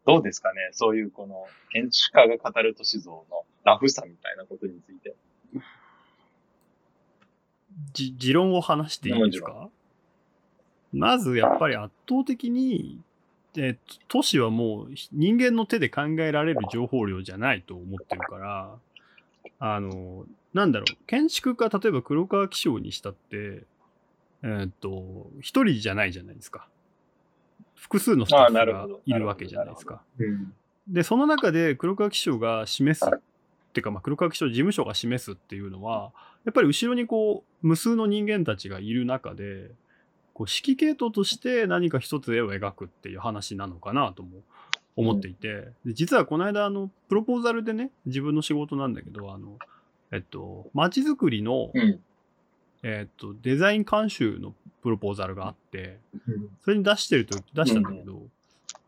[0.06, 3.24] どうですかねそういうこの建築家が語る都市像の
[3.64, 5.14] ラフさみたいなことについて。
[7.92, 9.68] じ持論を話していいですか？
[10.92, 13.00] まずやっぱり圧倒的に、
[13.56, 13.76] え
[14.08, 18.74] 都市はもう人間の手で考えられる情報量じゃないと思ってるから、
[19.58, 23.64] あの、なんだろう、建築家、例えば黒川紀章にしたって、
[24.42, 26.66] えっと、一人じゃないじゃないですか。
[27.76, 30.02] 複数のスタッフがいるわけじゃないですか。
[30.18, 30.54] うん
[30.88, 33.04] で、その中で黒川紀章が示す、
[33.70, 36.12] っていうか、まあ、黒川紀章事務所が示すっていうのは、
[36.44, 39.70] やっぱり後ろにこう、無数の人間たちがいる中で、
[40.34, 44.40] こう指揮系統として何か一つ絵を描くっていう話なのかなとも
[44.96, 49.56] 思っていて、で実はこの間、あの、プロポーザルでね、自分の仕事なんだけど、あの、
[50.10, 52.00] えっと、街づくりの、うん。
[52.82, 58.22] えっと、デザイン監修のプロポーザルがあって、うんそれに出してると、出したんだけど、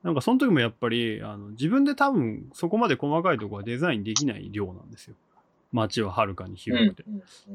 [0.03, 5.15] なんかその時もやっぱり、あの、自分で多分そこまで細かいところはデザインできない量なんですよ。
[5.73, 7.05] 街ははるかに広くて。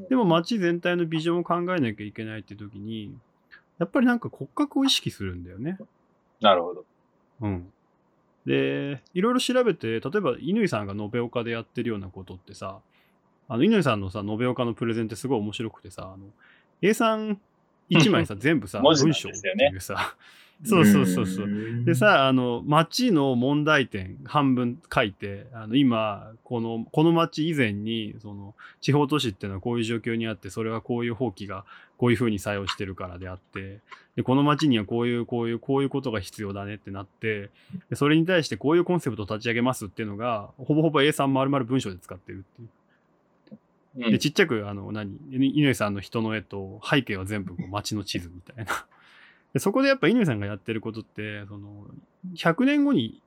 [0.08, 3.14] でも街全体のビジョンを考えなきゃいけないって時に、
[3.78, 5.78] やっぱりなんか骨格を意識するんだよね。
[6.40, 6.84] なるほど。
[7.42, 7.72] うん。
[8.46, 12.80] で、いろいろ調べて、例えば乾さんが延岡でやってるようなことってさ、
[13.48, 16.26] あの、乾さんのさ、延岡のプレゼンってすごい面白くてさ、あの、
[16.82, 17.36] A3
[17.90, 20.16] 1枚さ、 全部さ、文章っていうさ、
[20.64, 21.84] そうそうそうそう。
[21.84, 31.64] で、さ、あの、町の問題点半分書いて、あの、今、この、この町以前に、その、地方都市っていうのはこういう状況にあって、それはこういう法規が
[31.96, 33.78] こういうふうに作用してるからであって、
[34.16, 37.50] で、この町にはこういう、こういう、こういうことが必要だねってなって、
[37.88, 42.68] でそれに対してこういうコンセプトを立ち上げますっていうのが、ほぼほぼ A3 丸々文章で使ってるっていう。
[42.68, 42.70] うん
[43.98, 48.86] で、ちっちゃく、あの、何、乾さんの人の絵と、背景は全部こう街の地図みたいな。
[49.52, 51.86] でそこでやっぱ乾さんがやってることって、その、
[52.34, 53.20] 100年後に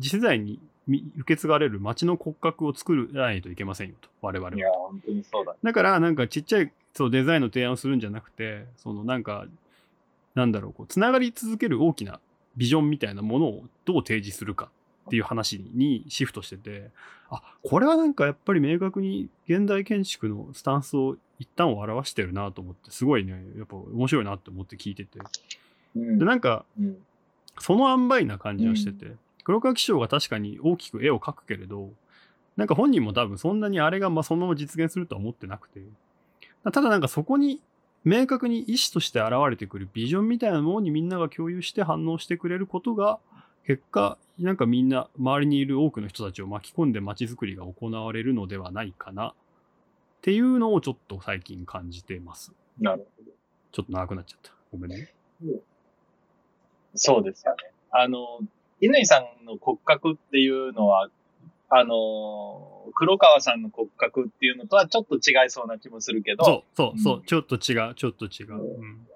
[0.00, 4.56] 次世代にみ受け継がれる街の骨格を作らないといけませんよと、我々は。
[4.56, 5.54] いや、本当にそうだ。
[5.62, 9.46] だから、なんかちっちゃい、そう、デザインの提案をするんじゃなくて、そのなんか、
[10.34, 12.20] なんだろう、こう、つながり続ける大きな
[12.56, 14.70] ビジョンみたいなものをどう提示するか
[15.06, 16.90] っていう話にシフトしてて、
[17.30, 25.18] あ、これはなんかやっぱり明確に現代建築のスタンスを一旦を表してるなと思って、すごいね、やっぱ面白いなって思って聞いてて。
[25.94, 26.96] うんで、なんか、うん
[27.58, 31.90] その塩梅な感じはしてて、黒川紀章が確かに大きく絵を描くけれど、
[32.56, 35.80] なんか本人も多分そんなにあれがまあそのまま実現するとは思ってなくて、
[36.64, 37.60] ただなんかそこに
[38.04, 43.18] 明確に意思として現れてくるビジョンみたいなものにみんなが共有して反応してくれることが、
[43.66, 49.34] 結果、なんかみんな周りにいる多くの人たちを巻き込んで街づくりが行われるのではないかなっ
[50.22, 52.52] ていうのをちょっと最近感じてます。
[52.80, 53.32] なるほど。
[53.72, 54.52] ちょっと長くなっちゃった。
[54.70, 55.12] ごめんね。
[56.96, 57.70] そうですよね。
[57.90, 58.40] あの、
[58.82, 61.08] 乾さんの骨格っていうのは、
[61.68, 68.80] あの、黒川さんの骨格っていうのとはちょっと違いそうな気もするけど、そう、そう、そうう、んちょっと違う、ちょっと違う。
[68.80, 69.06] うん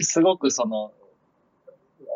[0.00, 0.92] すごくその、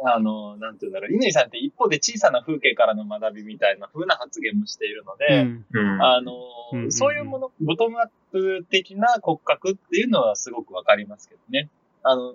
[0.05, 6.03] あの、なんて言うんだろう、乾さんって一方で小さな風景からの学びみたいな風な発言もしているので、うんうん。
[6.03, 6.33] あの、
[6.73, 11.71] うんうんうんそういうもの、ボトムアップ的な骨格っていうのはすごくわかりますけどね。
[12.03, 12.35] あの、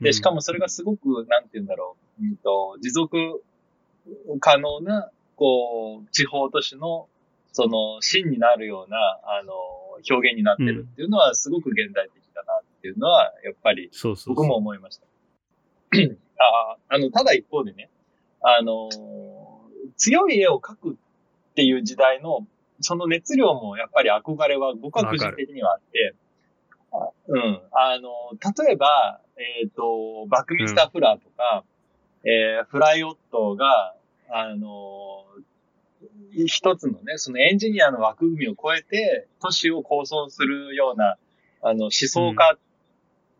[0.00, 3.42] で、しかもそれがすごく、なんて言うんだろう、うんと、持続
[4.40, 7.08] 可能な、こう、地方都市の、
[7.52, 9.52] その、芯になるような、あの、
[10.08, 13.88] 表現になってるっていうのは、すごく現代的だなっていうのは、やっぱり。
[14.34, 15.06] 僕も思いました。
[16.38, 17.90] ああの、ただ一方でね、
[18.40, 18.88] あの、
[19.96, 20.94] 強い絵を描くっ
[21.54, 22.46] ていう時代の、
[22.80, 26.14] その熱量もやっぱり憧れは僕は個人的にはあって、
[26.92, 27.60] あうん。
[27.72, 28.10] あの、
[28.64, 31.64] 例えば、えっ、と、バックミスターフラーとか、
[32.24, 33.94] えーフライオットが、
[34.30, 35.24] あの、
[36.46, 41.16] 一つのね、そのエンジニアの枠組みを超えて、都市を構想するような、
[41.62, 42.58] あの、思想家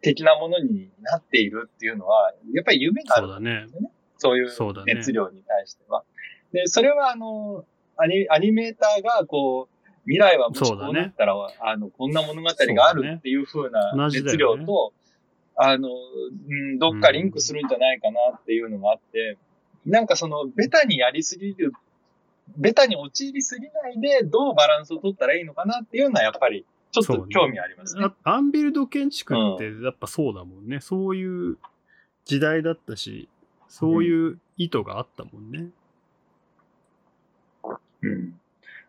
[0.01, 3.67] 的なものになっているっていうのは、やっぱり夢があるそうだね。
[4.19, 4.95] そういうそうだね。
[4.95, 6.05] 熱量に対しては。
[6.53, 7.65] で、それはあの、
[7.97, 14.37] アニアニメーターがこう、未来はもしこうなったら、あの、こんな物語があるっていう風な熱よね。
[14.37, 14.93] 量と、
[15.57, 19.39] あの、うん、どっかリンクするんじゃないかなっていうのがあって、
[19.87, 21.73] なんかその、ベタにやりすぎる、
[22.57, 28.05] ベタに陥りすぎないで、どうバランスを取ったらいいのかなっていうのは、やっぱり、ちょっと興味ありますね。
[28.05, 30.81] あアンビルド建築ってやっぱそうだもんね。
[30.81, 31.57] そういう
[32.25, 33.29] 時代だったし、
[33.69, 35.69] そういう意図があったもんね。
[38.03, 38.41] うん。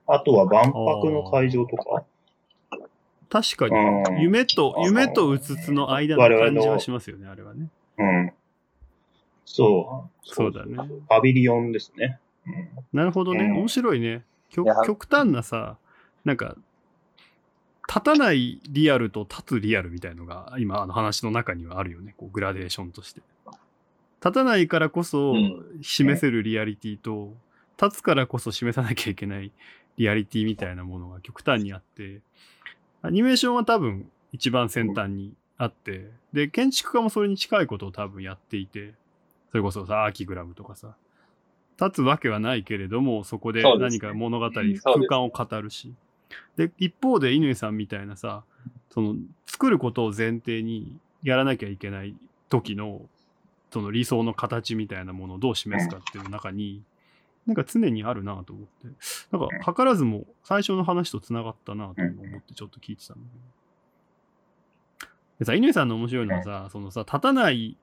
[0.08, 2.04] あとは万博の会場とか？
[3.32, 7.70] 確かうんに、夢と、夢とうつつの間の感じはしますよね、あれはね。
[7.98, 8.34] うん。
[9.46, 10.20] そう。
[10.24, 10.78] そうだね。
[11.08, 12.20] パビリオンですね。
[12.46, 13.46] うんなるほどね。
[13.46, 14.24] うん面白いね。
[14.50, 15.78] 極端なさ、
[16.26, 16.58] なんか、
[17.88, 22.16] 立たないリアルと立つリアルみたいのが、今、あの話の中にはあるよね。
[22.18, 23.22] こうグラデーションとして。
[24.24, 27.34] 立たないからこそうん示せるリアリティと、
[27.82, 29.52] 立つからこそ示さなきゃいけない
[29.98, 32.20] リアリティみたいなものが極端にあって、
[33.02, 38.94] アニメーションは多分一番先端にあって、で、建築家もそれに近いことを多分やっていて、
[39.52, 40.96] それこそさ、アーキグラムとかさ、
[41.80, 45.94] 立つわけはないけれども、そこで何か物語、うんそうです空間を語るし。
[46.56, 48.44] で、一方で乾さんみたいなさ、
[48.92, 52.16] その、作ることを前提にやらなきゃいけない
[52.50, 53.02] 時の、
[53.72, 56.82] その理想の形みたいなものをどう示すかっていう中に、
[57.48, 58.88] なんか常にあるなと思って、
[59.32, 65.06] なんか図らずも最初の話と繋がったなと思ってちょっと聞いてたんだけど。
[65.40, 67.78] でさ、乾さんの面白いのはさ、そのさ、立たない、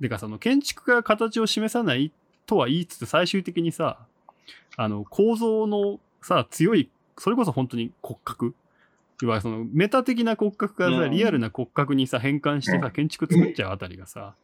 [0.00, 2.12] てかその建築が形を示さない
[2.46, 3.98] とは言いつつ最終的にさ、
[4.76, 8.54] あの構造のさ、強い、それこそ本当に骨格
[9.22, 14.34] いわゆるそのメタ的な骨格からさ、うんリアルな骨格にさ、変換してさ、うん建築作っちゃうあたりがさ、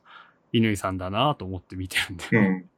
[0.52, 2.24] 乾さんだなと思って見てるんで。
[2.32, 2.70] うん。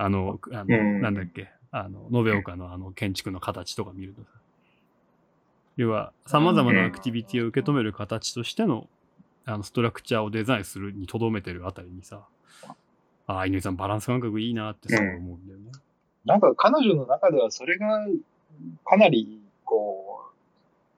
[0.00, 4.28] あの、あのうんなんだっけ、あの、延岡のあの建築の形とか見るとさ。
[5.76, 8.88] 要は、様々なアクティビティを受け止める形としての、
[9.44, 12.26] あの、ストラクチャーをデザインするに留めてるあたりにさ、
[13.26, 15.70] ああ、乾さんバランス感覚いいなってすごい思うんだよね。
[16.24, 18.06] なんか彼女の中ではそれが
[18.84, 20.30] かなり、こ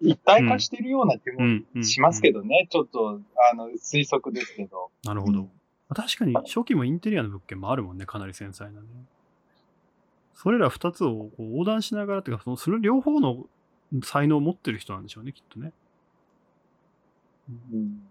[0.01, 1.85] う、一体化しているような気もうん、うん。
[1.85, 2.41] しますけど。
[2.41, 2.69] どね。
[2.71, 3.21] ちょっと、
[3.53, 4.91] あの、推測ですけど。
[5.05, 5.49] なるほど。
[5.95, 8.87] 確かに初期もインテリアの物件もあるもんね、かなり繊細なね。
[10.35, 13.47] それら二つをこう横断しながらっていうか、そのその両方の
[14.03, 15.73] 才能を持ってる人なんでしょうね、きっとね。
[17.73, 18.03] うん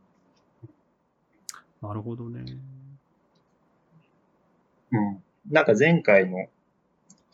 [1.82, 2.46] なるほどね。
[4.92, 5.24] うん。
[5.50, 6.48] なんか前回の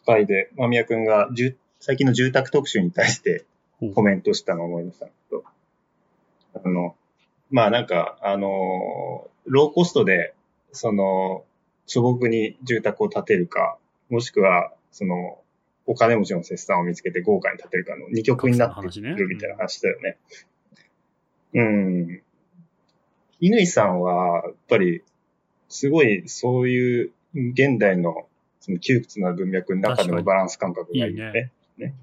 [0.06, 3.46] 回で、間宮くんがじゅ最近の住宅特集に対して
[3.94, 5.44] コメントしたのを思い出したんですけど、
[6.64, 6.96] あの、
[7.52, 10.34] まあなんか、あの、ローコストで、
[10.72, 11.46] その、
[11.86, 13.78] 素朴に住宅を建てるか、
[14.10, 15.40] もしくは、その、
[15.86, 20.18] お金持ちの切断を見つけて豪華に建てるかの二極になってるみたいな話だよね。
[21.54, 22.22] うん。
[23.42, 25.04] 乾さんは、やっぱり、
[25.70, 28.28] すごいそういう現代の
[28.68, 31.52] その窮屈な文脈の中でのバランス感覚がいいよね。
[31.78, 31.96] いいね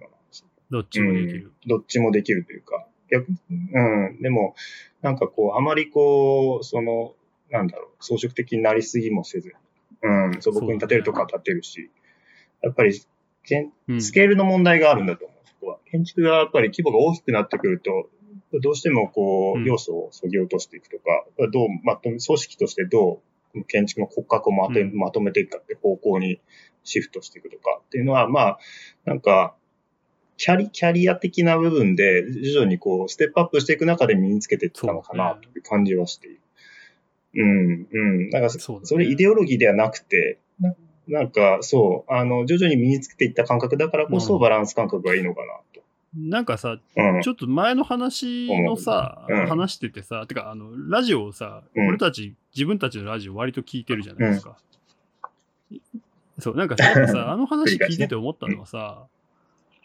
[0.70, 1.44] どっちもできる。
[1.44, 3.80] うんどっちもできるというか、逆、う
[4.12, 4.54] ん、でも、
[5.02, 7.14] なんかこう、あまりこう、その、
[7.54, 9.48] なんだろう、装飾的になりすぎもせず。
[9.48, 9.54] に、
[10.02, 11.88] うん、素朴に立てるとかは立てるし、
[12.62, 13.06] やっぱり、ス
[13.44, 15.78] ケールの問題があるんだと思う、そこは。
[15.90, 18.10] 建築がやっぱり規模が大きくなってくると、
[18.60, 19.64] どうしてもこう、うん。
[19.64, 23.22] 要素を削ぎ落としていくとか、どうまとめ、組織としてど
[23.54, 24.96] う建築の骨格をまとめ,、うん。
[24.96, 26.40] まとめていくかって方向に
[26.82, 27.80] シフトしていくとか。
[27.84, 28.58] っていうのは、まあ、
[29.04, 29.54] なんか、
[30.36, 36.40] キャリ、キャリア的な部分で、徐々にこう、ステップアップしていく中で身につけていったのかな、という感じはしている。
[37.34, 38.30] うん、うん。
[38.30, 40.74] だからそ、そうだねそれイデオロギーではなくて、な
[41.08, 45.82] なんか、そう、あの、徐々に身につけていった感覚だからこそ、うんバランス感覚がいいのかなと。
[46.16, 47.22] なんかさ、うん。
[47.22, 54.56] ちょっと前の話のさ、うん話しててさ、てか、あの、ラジオをさ、うん俺たち、自分たちのラジオ割と聞いてるじゃないですか。
[56.38, 59.06] そう、なんかさ、さ、 あの話聞いてて思ったのはさ、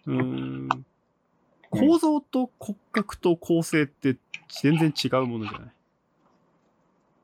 [0.05, 0.69] うーん、
[1.69, 4.15] 構造と骨格と構成って
[4.61, 5.69] 全然違うものじゃない？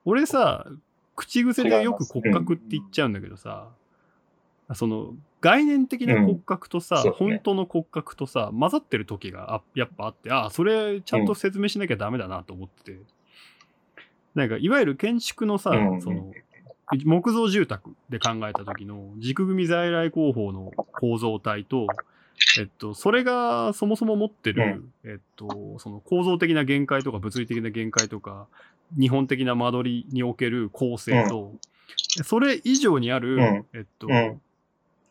[0.05, 0.65] 俺さ、
[1.15, 3.69] 口癖でよく骨格って言っちゃうんだけどさ、
[4.73, 7.11] その概念的な骨格とさ、うんね。
[7.11, 12.99] 本当の骨格とさ、混ざってる時があやっぱあって、ああ、それちゃんと説明しなきゃダメだなと思ってて。
[14.33, 16.01] なんか、いわゆる建築のさ、うん。
[16.01, 16.33] その、
[17.05, 21.87] 木造住宅で考えた時の軸組在来工法の構造体と、
[22.59, 28.47] えっと、それがそもそも持ってる、えっと、その構造的な限界とか物理的な限界とか、
[28.99, 31.53] 日本的な間取りにおける構成と、
[32.23, 34.41] それ以上にある、うんえっと、うん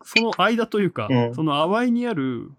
[0.06, 2.50] その間というか、うんその淡いにある、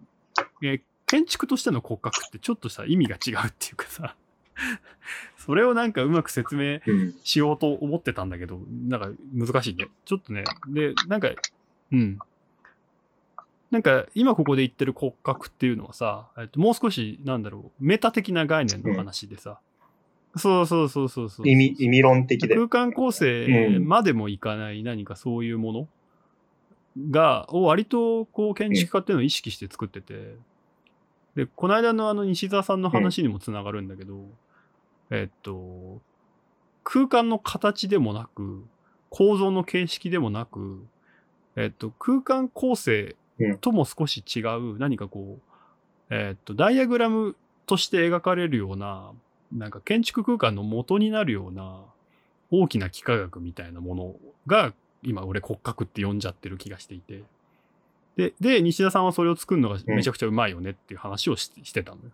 [0.63, 4.15] えー建築としての骨格ってちょっとした意味が違うっていうかさ、
[5.37, 7.15] それをなんかうまく説明うん。
[7.23, 9.87] しようと思ってたんだけど、なんか難しいね。
[10.05, 10.43] ちょっとね。
[10.67, 11.29] で、なんか、
[11.91, 12.19] うん。
[13.71, 19.59] なんか今ここで言ってる骨格っていうのはさ、えっと、もう少し、なんだろう、メタ的な概念の話でさ、
[20.35, 21.49] そうそうそうそうそう。
[21.49, 22.55] 意味、意味論的で。
[22.55, 25.87] 空間構成までもいかない何かそういうもの
[27.11, 30.35] が、を割とこう建築家っていうのを意識して作ってて、
[31.35, 34.25] で、この間のあの西澤さんの話にもつながるんだけど、
[35.09, 36.01] えっと、
[36.83, 38.63] 空間の形でもなく、
[39.09, 40.85] 構造の形式でもなく、
[41.55, 43.15] えっと、空間構成
[43.61, 49.11] とも少し違う、何かこう、えっと、ダイアグラムとして描かれるような、
[49.55, 51.81] なんか建築空間の元になるような
[52.51, 54.15] 大きな幾何学みたいなもの
[54.47, 57.23] が今俺骨格って呼んじゃってる気がしていて。
[58.17, 62.11] で、で、西田さんはそれを作るのがめちゃくちゃうまいよねっていう話をししてたのよ。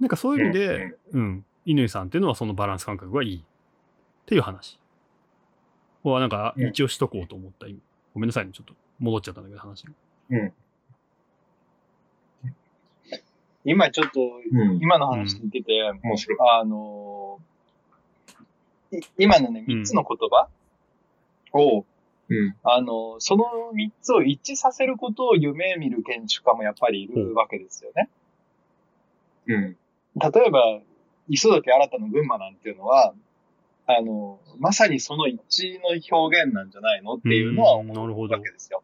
[0.00, 3.40] なんかそういう意味で、うん、乾さんっていうのはそのバランス感覚がいいっ
[4.26, 4.78] ていう話。
[6.02, 7.66] ここはなんかうん一応しとこうと思った。
[7.66, 7.78] 今
[8.12, 9.92] ごめんなさいね、ちょっと戻っちゃったんだけど話が。
[10.30, 10.52] うん。
[13.64, 14.20] 今ちょっと、
[14.52, 14.78] うん。
[14.82, 15.72] 今の話聞いてて、
[16.02, 16.38] 面白い。
[16.40, 17.40] あの
[18.92, 20.48] い今のね、うん三つの言葉
[21.52, 21.84] を、
[22.28, 22.56] うん。
[22.62, 28.08] あの、その三つを一致させることを夢見る建築家もやっぱりいるわけですよね。
[29.46, 29.76] うん。
[30.16, 30.80] 例えば、
[31.28, 33.14] 磯崎新の群馬なんていうのは、
[33.86, 38.82] あの、まさにその一致の表現なんじゃないのっていうのは思うほどわけですよ。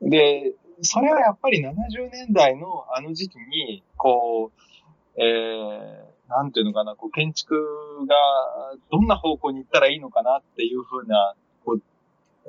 [0.00, 7.54] で、それはやっぱり70年代のあの時期に、こう、えー、なんていうのかな、こう、建築
[8.06, 8.14] が
[8.90, 11.34] どんな方向に行ったらいいのかなっていうふうな、
[11.64, 11.82] こう、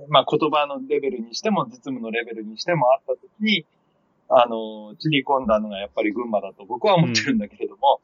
[0.09, 3.65] まあ言葉のレベルにしても実務のレベルにしてもあった時に、
[4.29, 8.01] あの、切り込んだのがやっぱり群馬だと僕は思ってるんだけれども、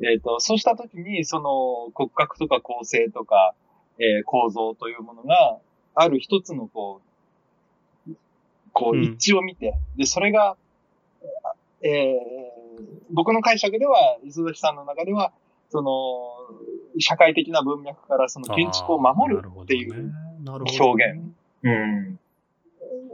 [0.00, 3.54] えっ、と、そうした時に、その骨格とか構成とか、
[3.98, 5.58] えー構造というものが、
[5.96, 7.07] ある一つのこう、
[8.72, 9.00] こうん。
[9.00, 10.56] う一致を見て、で、それが、
[11.82, 12.58] えー
[13.10, 15.32] 僕の解釈では、磯崎さんの中では、
[15.70, 20.12] その、社会的な文脈からその建築を守るっていう
[20.46, 21.20] 表現。
[21.62, 22.18] うん。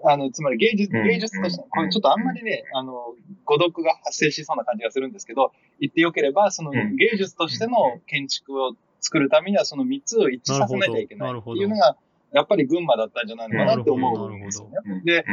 [0.05, 1.05] あの、つまり芸術、うん。
[1.05, 3.14] 芸術としてうん、これちょっとあんまりね、あの、
[3.45, 6.97] 誤読が発生しそうな感じがするんですけど、言ってよければ、そのうん。
[6.97, 7.74] 芸術としての
[8.07, 11.97] 建築を作るためには、その3つを一致させなきゃいけないっていうのが、
[12.35, 14.78] やっぱり群馬だったんじゃないのかなって思うんですよね。
[14.85, 15.24] うんで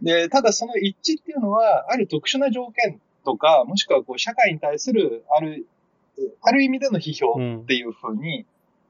[0.00, 5.66] うん、で、ただその一致っていうのは、ある特殊な条件とか、もしくはこう社会に対する、ある、
[6.40, 7.32] ある意味での批評
[7.62, 8.46] っていうふうに、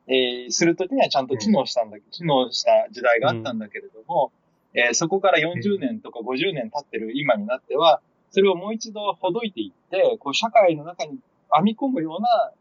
[0.07, 4.33] えーするときにはちゃんと機能したんだけど、機能した時代があったんだけれども、
[4.75, 8.01] えーそこから40年とか50年経ってる今になっては、
[8.31, 11.19] それをもう一度ほどいていって、こう社会の中に
[11.55, 12.53] 編み込むような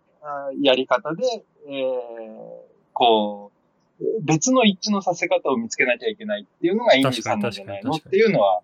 [0.61, 3.51] やり方で、えーこ
[4.21, 8.61] 別の一致のさせ方を見つけなきゃいけないっていうのがインディさんなんじゃないのっていうのは、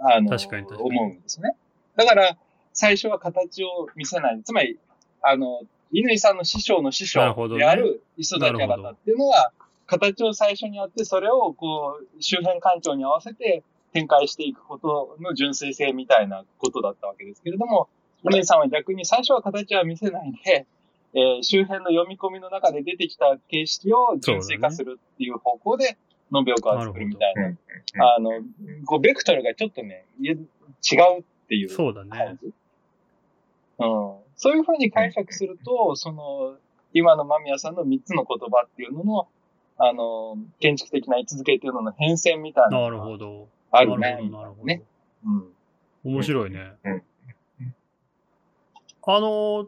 [0.00, 0.30] あの、
[0.78, 1.56] 思うんですね。
[1.96, 2.36] だから、
[2.72, 4.40] 最初は形を見せない。
[4.44, 4.78] つまり、
[5.22, 5.62] あの、
[5.92, 9.52] 乾さんの師匠の師匠である磯田キャラだっていうのは、
[9.86, 17.88] 形を最初にやって、それをこう、周辺環境に合わせて展開していくことの純粋性みたいなことだったわけですけれども、
[18.22, 20.66] 乾さんは逆に最初は形は見せないで、
[21.14, 25.96] えー周辺の読み込みの中で出てきた形式を純粋化するっていう方向で、
[26.34, 27.46] 延岡を作るみたいな。
[27.46, 27.58] うん
[28.00, 28.30] あの、
[28.84, 32.36] こう、ベクトルがちょっとね、違うっていうそうだね。
[33.78, 34.14] うん。
[34.36, 36.56] そういうふうに解釈すると、その、
[36.92, 39.28] 今の間宮さんの3つの言葉っていうのの、
[39.78, 43.48] あの、建築的な位置づけっていうのの変遷みたいななるほど。
[43.70, 44.24] あるねなる。
[44.24, 44.64] ほど、なるほど。
[44.64, 44.82] ね
[45.24, 45.52] うん。
[46.04, 46.72] 面白いね。
[46.84, 47.02] うん
[49.10, 49.66] あのー、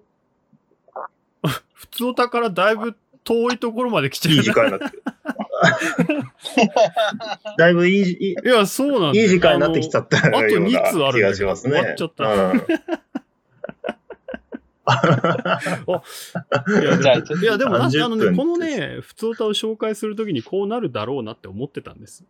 [1.80, 4.34] 普通お宝だいぶ遠いところまで来ちゃう。
[4.34, 5.02] いい時間になってる。
[7.56, 11.78] だいぶいい、いいいや、そうなんいい時間になってきちゃったあと二通ある気がしますね。
[11.78, 12.58] 終わっちゃったうん
[16.82, 16.98] いや。
[17.14, 22.24] いやでもあの30ね、分このね、普通歌を紹介するときにこうなるだろうなって思ってたんです。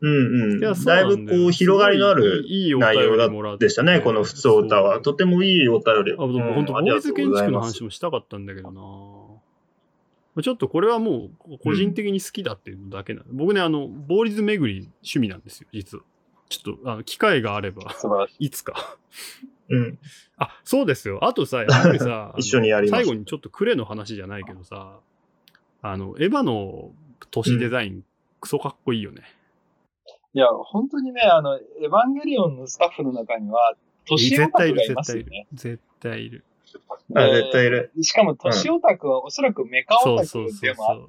[0.00, 0.58] うんうん。
[0.60, 2.44] いや、そうだいぶこう、広がりのある
[2.78, 5.00] 内容でしたね、この普通歌は。
[5.00, 6.12] とてもいいお便り。
[6.12, 16.04] あ、でも本当、ボーイズ建築の話もしたかったんだけどなちょっとこれはもう個人的に好きだっていうだけなの、僕ね、あの、ボーリズ巡り趣味なんですよ、実は。
[16.48, 17.82] ちょっと、あの、機会があれば、
[18.38, 18.46] い。
[18.46, 18.96] いつか。
[19.68, 19.98] うん。
[20.36, 21.24] あ、そうですよ。
[21.24, 25.00] あとさ、やっぱりさ、 一緒にやり最後にちょっとクレの話じゃないけどさ、
[25.82, 26.92] あの、エヴァの
[27.30, 28.04] 都市デザイン、
[28.40, 29.22] クソかっこいいよね。
[30.38, 33.74] いや、本当にね、あの、エヴァンゲリオンのスタッフの中には、
[34.06, 35.46] 都市オ絶対いる、タクがい絶対いるますよね。。
[35.52, 36.44] 絶対いる。
[37.16, 37.92] あで絶対いる。
[38.02, 41.00] しかも、都市オタクはおそらくメカオタクそうそうそうでもあっ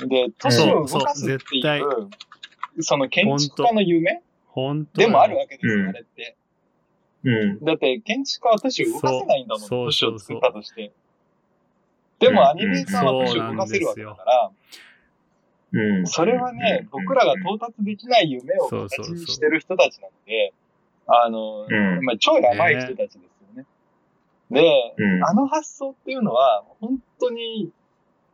[0.00, 6.36] て、で、都市を動かすっていそうそう絶対う、その建築家の夢本当でもあるわけですよ、うんあれって。
[7.22, 7.64] うん。
[7.64, 10.90] だって、建築家は都市を動かせないんだもん、そう都市を作ったとして。
[12.18, 14.87] でも、うんアニメーターは都市を動かせるわけだから、うん。
[16.06, 20.52] それはね、僕らが到達できない夢を形にしてる人たちなので、
[21.06, 22.04] あの、うん。
[22.04, 23.20] まあ、超やばい人たちですよ
[23.54, 23.66] ね。
[24.50, 25.24] で、うん。
[25.24, 27.70] あの発想っていうのは、本当に、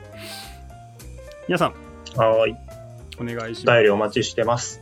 [1.49, 1.75] 皆さん、
[2.17, 2.57] はーい。
[3.21, 3.75] お願いします。
[3.75, 4.81] お便りお待ちしてます。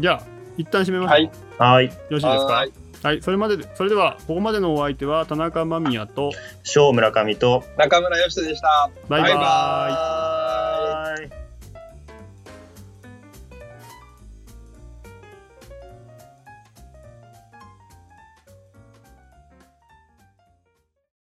[0.00, 0.22] じゃあ、
[0.56, 1.10] 一旦締めましょう。
[1.10, 1.92] はいよはい。
[2.10, 2.66] ろしいですか？
[3.04, 6.32] ははいい、それまでで、それでは、ここまでのお相手は田中間宮と、
[6.62, 8.90] 小村上と、中村義人でした。
[9.08, 9.32] バイバイ。
[9.32, 10.33] バイバーイ